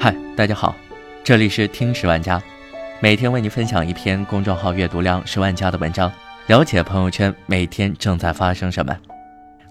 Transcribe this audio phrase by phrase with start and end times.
[0.00, 0.76] 嗨，大家好，
[1.24, 2.40] 这里是听十万加，
[3.00, 6.08] 每天为你分享一篇公众号阅读量十万加的文章，
[6.46, 8.96] 了解朋友圈每天正在发生什么。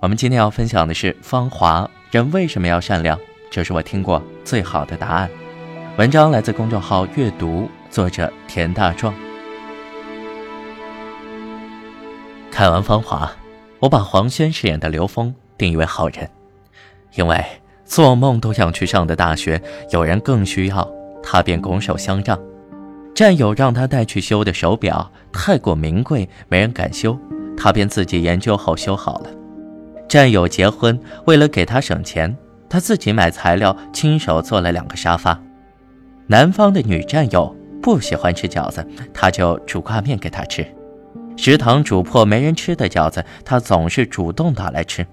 [0.01, 3.17] 我们今天要分享的是芳华，人为什么要善良？
[3.49, 5.29] 这是我听过最好的答案。
[5.95, 9.13] 文章来自公众号阅读，作者田大壮。
[12.51, 13.31] 看完芳华，
[13.79, 16.29] 我把黄轩饰演的刘峰定义为好人，
[17.15, 17.41] 因为。
[17.87, 19.59] 做梦都想去上的大学，
[19.91, 20.87] 有人更需要，
[21.23, 22.37] 他便拱手相让。
[23.15, 27.17] 战友让他带去修的手表太过名贵，没人敢修，
[27.57, 29.29] 他便自己研究后修好了。
[30.07, 32.37] 战友结婚，为了给他省钱，
[32.69, 35.41] 他自己买材料，亲手做了两个沙发。
[36.27, 40.65] 南方的女战友不喜欢吃饺子，他就煮挂面给她吃。
[41.37, 45.07] 食堂煮破没人吃的饺子，他总是主动打来吃。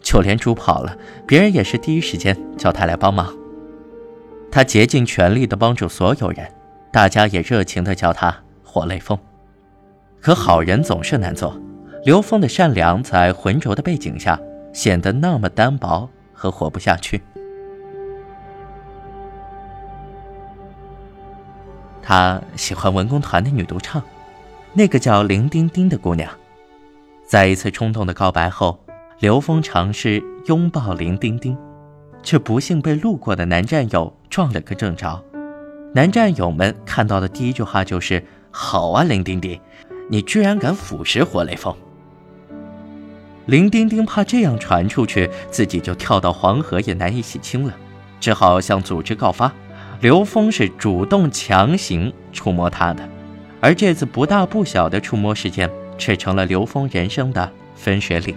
[0.00, 3.34] 就连猪跑了，别人也是第一时间叫他来帮忙。
[4.50, 6.50] 他竭尽全力地帮助所有人，
[6.90, 9.18] 大家也热情地叫他“活雷锋”。
[10.20, 11.60] 可好人总是难做，
[12.04, 14.40] 刘峰的善良在浑浊的背景下
[14.72, 17.20] 显得那么单薄和活不下去。
[22.02, 24.02] 他喜欢文工团的女独唱，
[24.72, 26.30] 那个叫林丁丁的姑娘，
[27.26, 28.78] 在一次冲动的告白后。
[29.20, 31.58] 刘峰尝试拥抱林丁丁，
[32.22, 35.20] 却不幸被路过的男战友撞了个正着。
[35.92, 39.60] 男战友们看到的第一句话就是：“好啊，林丁丁，
[40.08, 41.74] 你居然敢腐蚀活雷锋！”
[43.46, 47.74] 林丁丁怕这样传出去，自己就跳到黄河也难以洗清了，
[48.20, 49.52] 只好向组织告发。
[50.00, 53.02] 刘峰是主动强行触摸她的，
[53.60, 58.36] 而这次不大不小的触摸事件，却成了刘峰人生的分水岭。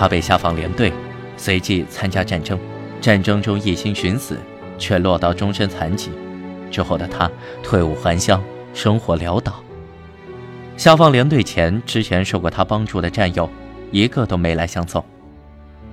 [0.00, 0.90] 他被下放连队，
[1.36, 2.58] 随即参加战争，
[3.02, 4.38] 战争中一心寻死，
[4.78, 6.10] 却落到终身残疾。
[6.70, 7.30] 之后的他
[7.62, 8.42] 退伍还乡，
[8.72, 9.62] 生活潦倒。
[10.74, 13.46] 下放连队前，之前受过他帮助的战友，
[13.92, 15.04] 一个都没来相送。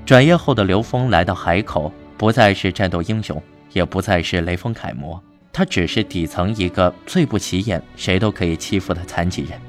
[0.05, 3.43] 转业后的刘峰来到海口，不再是战斗英雄，
[3.73, 5.21] 也不再是雷锋楷模，
[5.51, 9.59] 他只是底层一个最不起眼、谁都可以欺负的残疾人。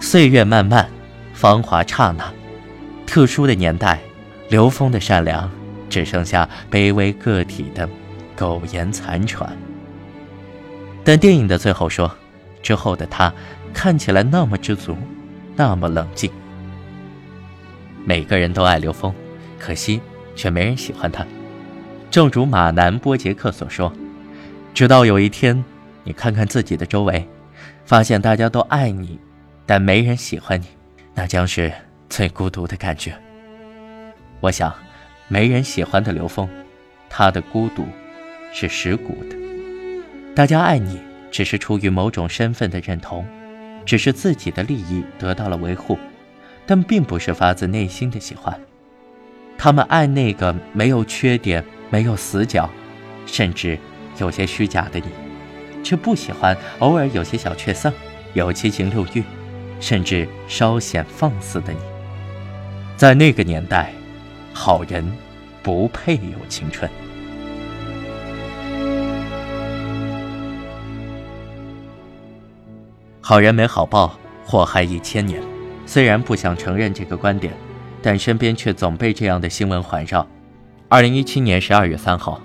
[0.00, 0.88] 岁月漫漫，
[1.34, 2.32] 芳华刹那。
[3.14, 4.00] 特殊的年代，
[4.48, 5.48] 刘峰的善良
[5.88, 7.88] 只剩下卑微个体的
[8.34, 9.56] 苟延残喘。
[11.04, 12.12] 但电影的最后说，
[12.60, 13.32] 之后的他
[13.72, 14.96] 看起来那么知足，
[15.54, 16.28] 那么冷静。
[18.04, 19.14] 每个人都爱刘峰，
[19.60, 20.00] 可惜
[20.34, 21.24] 却没人喜欢他。
[22.10, 23.92] 正如马南波杰克所说
[24.74, 25.64] ：“直到有一天，
[26.02, 27.24] 你看看自己的周围，
[27.86, 29.20] 发现大家都爱你，
[29.64, 30.66] 但没人喜欢你，
[31.14, 31.72] 那将是……”
[32.08, 33.16] 最孤独的感觉。
[34.40, 34.74] 我想，
[35.28, 36.48] 没人喜欢的刘峰，
[37.08, 37.84] 他的孤独
[38.52, 39.36] 是蚀骨的。
[40.34, 41.00] 大家爱你，
[41.30, 43.26] 只是出于某种身份的认同，
[43.86, 45.98] 只是自己的利益得到了维护，
[46.66, 48.58] 但并不是发自内心的喜欢。
[49.56, 52.68] 他们爱那个没有缺点、没有死角，
[53.24, 53.78] 甚至
[54.18, 55.06] 有些虚假的你，
[55.82, 57.92] 却不喜欢偶尔有些小确丧、
[58.34, 59.22] 有七情六欲，
[59.80, 61.93] 甚至稍显放肆的你。
[62.96, 63.92] 在那个年代，
[64.52, 65.04] 好人
[65.64, 66.88] 不配有青春。
[73.20, 74.16] 好人没好报，
[74.46, 75.42] 祸害一千年。
[75.86, 77.52] 虽然不想承认这个观点，
[78.00, 80.24] 但身边却总被这样的新闻环绕。
[80.88, 82.40] 二零一七年十二月三号，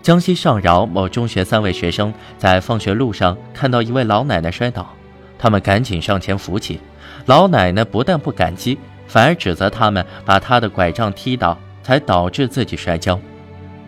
[0.00, 4.94] 江西上饶某中学三位学生在放学路上看到一位老奶奶摔倒，
[5.38, 6.80] 他们赶紧上前扶起。
[7.26, 8.78] 老奶奶不但不感激。
[9.10, 13.18] 反而指责他们把他的拐杖踢倒，才导致自己摔跤。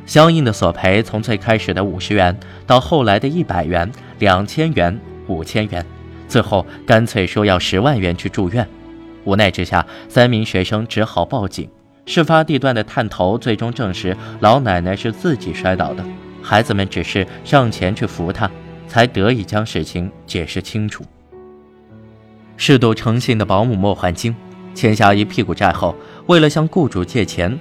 [0.05, 3.89] 相应的索赔从最开始的五十元，到后来的一百元、
[4.19, 5.87] 两千元、五千元，
[6.27, 8.69] 最后干脆说要十万元去住院。
[9.23, 11.71] 无奈之下，三名学生只好报警。
[12.05, 16.05] 事发地段的探头最终证实，老奶奶是自己摔倒的，
[16.43, 18.51] 孩子们只是上前去扶她，
[18.89, 21.05] 才得以将事情解释清楚。
[22.57, 24.35] 适度诚信的保姆莫焕晶。
[24.75, 25.95] 欠下一屁股债后，
[26.27, 27.59] 为了向雇主借钱，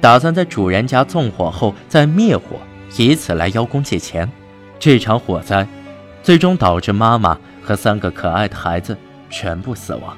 [0.00, 2.56] 打算在主人家纵火后再灭火，
[2.96, 4.30] 以此来邀功借钱。
[4.78, 5.66] 这场火灾，
[6.22, 8.96] 最终导致妈妈和三个可爱的孩子
[9.30, 10.16] 全部死亡，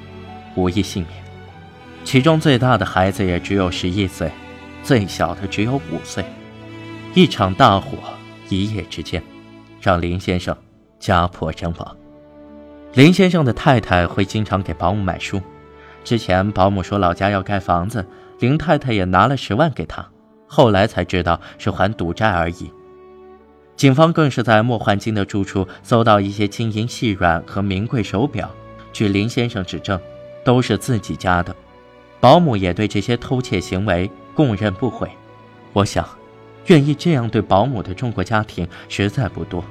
[0.55, 1.23] 无一幸免。
[2.03, 4.31] 其中最大的孩子也只有十一岁，
[4.83, 6.23] 最小的只有五岁。
[7.13, 7.97] 一场大火，
[8.49, 9.21] 一夜之间，
[9.81, 10.55] 让林先生
[10.99, 11.97] 家破人亡。
[12.93, 15.41] 林先生的太太会经常给保姆买书。
[16.05, 18.05] 之前保姆说老家要盖房子，
[18.39, 20.07] 林太太也拿了十万给他，
[20.45, 22.71] 后来才知道是还赌债而已。
[23.75, 28.49] 警方更是在莫焕金的住处搜到一些金银细软和名贵手表，
[28.93, 29.99] 据林先生指证，
[30.43, 31.53] 都是自己家的。
[32.19, 35.09] 保姆也对这些偷窃行为供认不讳。
[35.73, 36.07] 我想，
[36.67, 39.63] 愿意这样对保姆的中国家庭实在不多。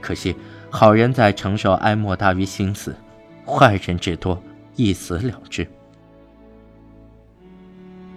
[0.00, 0.34] 可惜，
[0.70, 2.96] 好人在承受哀莫大于心死，
[3.46, 4.42] 坏人至多
[4.78, 5.68] 一死了之。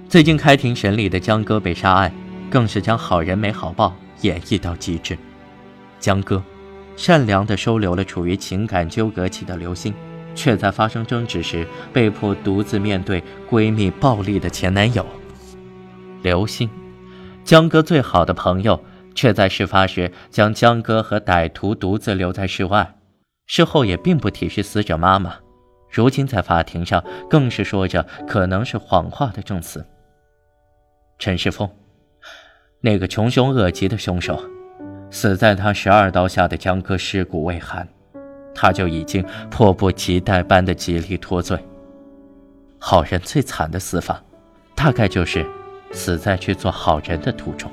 [0.08, 2.14] 最近开庭审理的江哥被杀案，
[2.50, 3.94] 更是将好人没好报。
[4.22, 5.18] 演绎到极致，
[6.00, 6.44] 江哥
[6.96, 9.92] 善良的收留了处于情感纠葛期的刘星，
[10.36, 15.04] 却在发生争执时被迫独自面对闺蜜暴力的前男友
[16.22, 16.70] 刘星。
[17.44, 18.80] 江哥最好的朋友
[19.16, 22.94] 却在事发时将江哥和歹徒独自留在室外，
[23.48, 25.38] 事后也并不体恤死者妈妈。
[25.92, 29.86] 如今在法庭上更是说着可能是谎话的证词。
[31.20, 31.70] 陈世峰。
[32.84, 34.42] 那个穷凶恶极的凶手，
[35.12, 37.88] 死在他十二刀下的江歌尸骨未寒，
[38.56, 41.60] 他就已经迫不及待般的极力脱罪。
[42.80, 44.24] 好人最惨的死法，
[44.74, 45.46] 大概就是
[45.92, 47.72] 死在去做好人的途中。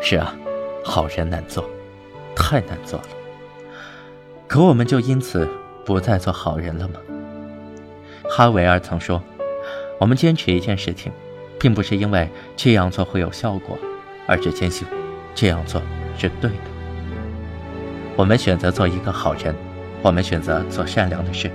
[0.00, 0.36] 是啊，
[0.84, 1.68] 好人难做，
[2.36, 3.06] 太难做了。
[4.46, 5.48] 可我们就因此
[5.86, 7.00] 不再做好人了吗？
[8.28, 9.22] 哈维尔曾说
[9.98, 11.10] ：“我们坚持一件事情，
[11.58, 13.78] 并不是因为这样做会有效果。”
[14.28, 14.84] 而是坚信，
[15.36, 15.80] 这样做
[16.18, 16.56] 是对的。
[18.16, 19.54] 我们选择做一个好人，
[20.02, 21.48] 我们选择做善良的事，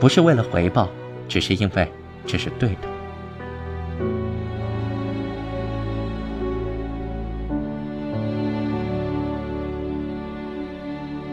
[0.00, 0.88] 不是为了回报，
[1.28, 1.86] 只是因为
[2.24, 2.88] 这是对的。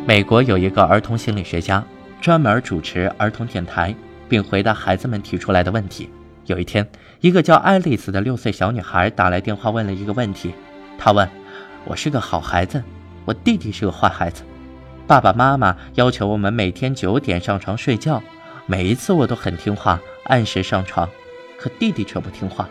[0.06, 1.82] 美国有一个儿童心理学家，
[2.22, 3.96] 专门主持儿童电台，
[4.28, 6.10] 并回答孩子们提出来的问题。
[6.46, 6.88] 有一天，
[7.22, 10.54] 一个叫爱丽丝的六岁小女孩打来电话，问了一个问题。
[10.98, 11.28] 她问
[11.86, 12.84] ：“我是个好孩子，
[13.26, 14.44] 我弟弟是个坏孩子。
[15.08, 18.22] 爸爸妈妈要求我们每天九点上床睡觉，
[18.66, 21.08] 每一次我都很听话，按时上床。
[21.58, 22.68] 可弟弟却不听话，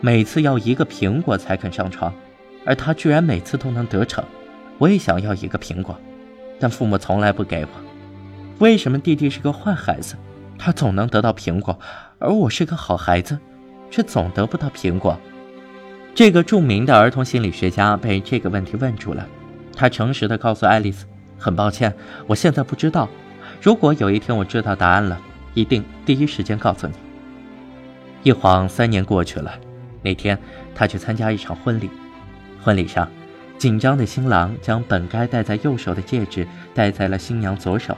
[0.00, 2.12] 每次要一个苹果才肯上床，
[2.64, 4.24] 而他居然每次都能得逞。
[4.78, 5.98] 我也想要一个苹果，
[6.58, 7.68] 但父母从来不给我。
[8.60, 10.16] 为什么弟弟是个坏孩子，
[10.58, 11.78] 他总能得到苹果？”
[12.20, 13.38] 而我是个好孩子，
[13.90, 15.18] 却总得不到苹果。
[16.14, 19.26] 这个著名的儿童心理学家被这个问题问住了。
[19.74, 21.06] 他诚实的告诉爱丽丝
[21.40, 21.94] ：“很抱歉，
[22.26, 23.08] 我现在不知道。
[23.62, 25.18] 如果有一天我知道答案了，
[25.54, 26.92] 一定第一时间告诉你。”
[28.22, 29.54] 一晃三年过去了。
[30.02, 30.38] 那天，
[30.74, 31.88] 他去参加一场婚礼。
[32.62, 33.08] 婚礼上，
[33.56, 37.96] 紧张的新郎将本该戴在右手的戒指戴在了新娘左手。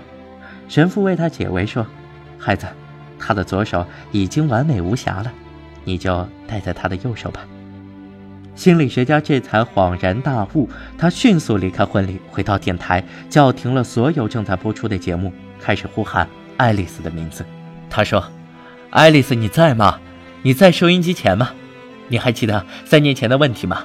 [0.72, 1.86] 神父为他解围说
[2.40, 2.66] ：“孩子。”
[3.20, 5.30] 他的左手已经完美无瑕了，
[5.84, 7.42] 你就戴在他的右手吧。
[8.54, 10.66] 心理学家这才恍然大悟，
[10.96, 15.30] 他迅速离开婚礼，回到电台，叫停了所有正在播出的节目，
[15.60, 16.26] 开始呼喊
[16.56, 17.44] 爱丽丝的名字。
[17.90, 18.24] 他说
[18.88, 20.00] ：“爱丽丝，你在吗？
[20.40, 21.50] 你在收音机前吗？
[22.08, 23.84] 你还记得三年前的问题吗？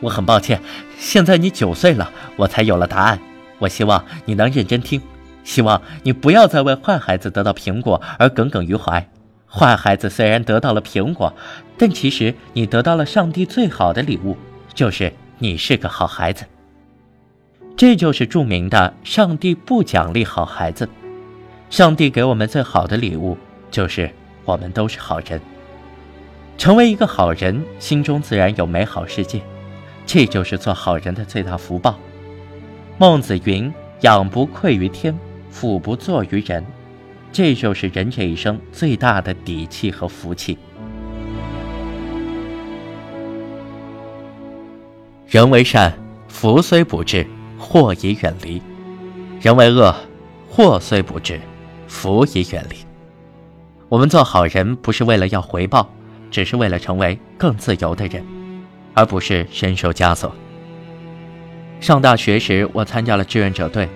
[0.00, 0.62] 我很抱歉，
[1.00, 3.18] 现在你九岁了，我才有了答案。
[3.58, 5.02] 我希望你能认真听。”
[5.48, 9.08] 希望你不要再为坏孩子得到苹果而耿耿于怀。
[9.46, 11.32] 坏孩子虽然得到了苹果，
[11.78, 14.36] 但其实你得到了上帝最好的礼物，
[14.74, 16.44] 就是你是个好孩子。
[17.78, 20.86] 这就是著名的“上帝不奖励好孩子”。
[21.70, 23.38] 上帝给我们最好的礼物，
[23.70, 24.10] 就是
[24.44, 25.40] 我们都是好人。
[26.58, 29.40] 成为一个好人，心中自然有美好世界。
[30.04, 31.98] 这就是做好人的最大福报。
[32.98, 35.18] 孟子云：“养不愧于天。”
[35.50, 36.64] 福不作于人，
[37.32, 40.56] 这就是人这一生最大的底气和福气。
[45.26, 45.92] 人为善，
[46.28, 47.26] 福虽不至，
[47.58, 48.62] 祸已远离；
[49.40, 49.94] 人为恶，
[50.48, 51.38] 祸虽不至，
[51.86, 52.76] 福已远离。
[53.88, 55.90] 我们做好人，不是为了要回报，
[56.30, 58.24] 只是为了成为更自由的人，
[58.94, 60.34] 而不是身受枷锁。
[61.80, 63.88] 上大学时，我参加了志愿者队。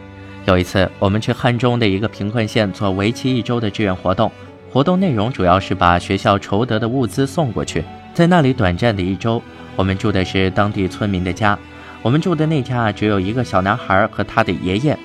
[0.44, 4.30] 有一次，我们去汉中的一个贫困县做为期一周的志愿活动，
[4.72, 7.84] 活动内容主要是把学校筹得的物资送过去。
[8.12, 9.40] 在那里短暂的一周，
[9.76, 11.56] 我们住的是当地村民的家。
[12.02, 14.99] 我们住的那家只有一个小男孩和他的爷爷。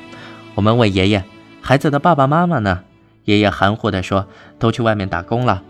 [0.56, 1.24] 我们问爷爷
[1.62, 2.82] ：“孩子的爸爸妈妈呢？”
[3.26, 4.26] 爷爷含糊地说
[4.58, 5.62] ：“都去外面打工了。”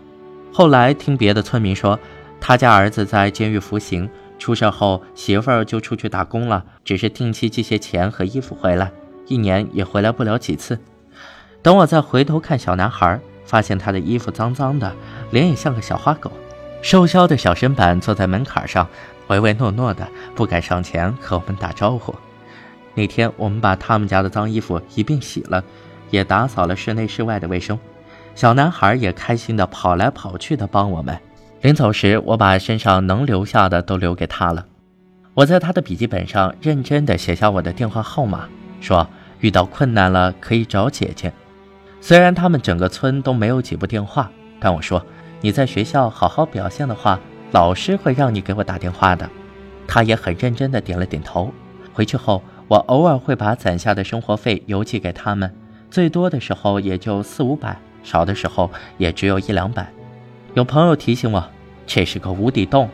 [0.50, 2.00] 后来听别的村民说，
[2.40, 4.08] 他家儿子在监狱服刑，
[4.38, 8.90] 出事后媳妇儿就出去打工了，只是定期寄些钱和衣服回来。
[9.28, 10.78] 一年也回来不了几次。
[11.62, 14.92] 等我再回头看小男孩，发现他的衣服脏脏的，
[15.30, 16.32] 脸也像个小花狗。
[16.82, 18.88] 瘦削的小身板坐在门槛上，
[19.26, 22.14] 唯唯诺诺的，不敢上前和我们打招呼。
[22.94, 25.62] 那天我们把他们家的脏衣服一并洗了，
[26.10, 27.78] 也打扫了室内室外的卫生。
[28.34, 31.18] 小男孩也开心的跑来跑去的帮我们。
[31.60, 34.64] 临走时，我把身上能留下的都留给他了。
[35.34, 38.48] 我在他的笔记本上认真的写下我的电话号码，
[38.80, 39.08] 说
[39.40, 41.32] 遇到困难了可以找姐姐。
[42.00, 44.30] 虽然他们整个村都没有几部电话，
[44.60, 45.04] 但我说。
[45.40, 47.20] 你在学校好好表现的话，
[47.52, 49.30] 老师会让你给我打电话的。
[49.86, 51.52] 他也很认真的点了点头。
[51.92, 55.54] 回去后，我偶尔会把攒下的生活费邮寄给他们，
[55.92, 59.88] 最多的时候也就四五百，少的时候也只有一两百。
[60.54, 61.48] 有朋友提醒我，
[61.86, 62.90] 这是个无底洞，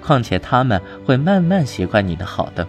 [0.00, 2.64] 况且他们会慢慢习惯你的好的。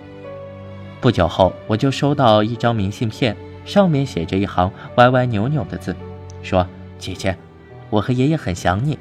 [1.01, 5.95] 不久后，我就收到一张明信片，上面写着一行歪歪扭扭的字，
[6.43, 6.67] 说
[6.99, 7.37] ：“姐姐，
[7.89, 8.97] 我和爷爷很想你。”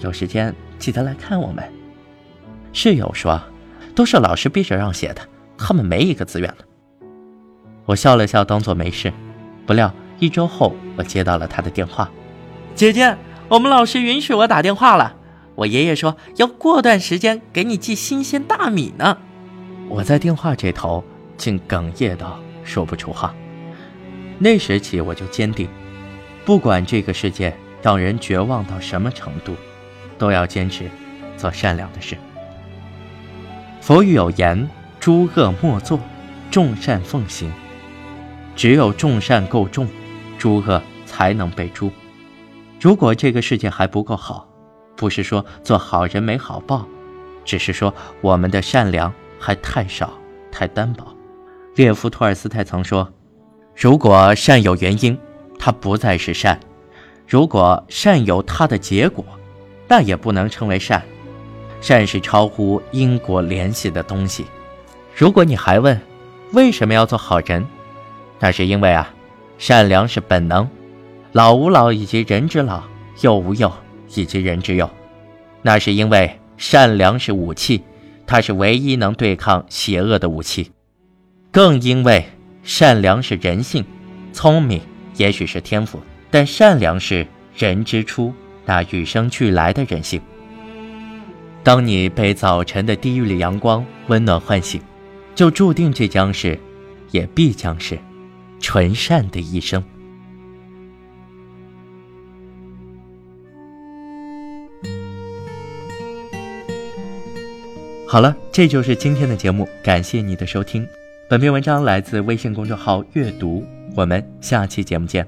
[0.00, 1.62] 有时间记得来看我们。
[2.72, 3.40] 室友说
[3.94, 5.20] ：“都是老师逼着让写的，
[5.58, 6.64] 他们没一个自愿的。”
[7.84, 9.12] 我笑了笑，当做没事。
[9.66, 12.10] 不料一周后，我接到了他的电话
[12.74, 13.16] ：“姐姐，
[13.48, 15.14] 我们老师允许我打电话了。
[15.54, 19.18] 我爷爷说要过段时间给你寄新鲜大米呢。”
[19.90, 21.04] 我在电话这头
[21.42, 23.34] 竟哽咽到说不出话。
[24.38, 25.68] 那时起，我就坚定，
[26.44, 29.56] 不管这个世界让人绝望到什么程度。
[30.18, 30.88] 都要坚持
[31.36, 32.16] 做善良的事。
[33.80, 34.70] 佛语有言
[35.00, 35.98] ：“诸恶莫作，
[36.48, 37.52] 众善奉行。”
[38.54, 39.88] 只有众善够众，
[40.38, 41.90] 诸恶才能被诛。
[42.80, 44.46] 如果这个世界还不够好，
[44.96, 46.86] 不是说做好人没好报，
[47.44, 50.12] 只是说我们的善良还太少、
[50.52, 51.04] 太单薄。
[51.74, 53.12] 列夫·托尔斯泰曾说
[53.74, 55.18] ：“如果善有原因，
[55.58, 56.56] 它不再是善；
[57.26, 59.24] 如果善有它的结果。”
[59.88, 61.02] 那也不能称为善，
[61.82, 64.46] 善是超乎因果联系的东西。
[65.14, 66.00] 如果你还问
[66.52, 67.62] 为什么要做好人，
[68.38, 69.12] 那是因为啊，
[69.58, 70.66] 善良是本能。
[71.32, 72.82] 老吾老以及人之老，
[73.20, 73.70] 幼吾幼
[74.14, 74.88] 以及人之幼。
[75.60, 77.82] 那是因为善良是武器，
[78.26, 80.70] 它是唯一能对抗邪恶的武器。
[81.52, 82.24] 更因为
[82.62, 83.84] 善良是人性，
[84.32, 84.80] 聪明
[85.18, 88.32] 也许是天赋，但善良是人之初。
[88.64, 90.22] 那与生俱来的人性。
[91.64, 94.80] 当你被早晨的第一缕阳光温暖唤醒，
[95.34, 96.58] 就注定这将是，
[97.10, 97.98] 也必将是，
[98.60, 99.82] 纯善的一生。
[108.06, 110.86] 好了，这就是今天的节目，感谢你的收听。
[111.32, 113.64] 本篇文章来自微信公众号“阅读”，
[113.96, 115.26] 我们下期节目见。